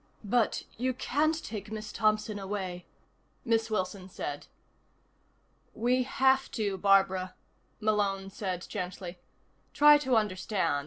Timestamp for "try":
9.75-9.99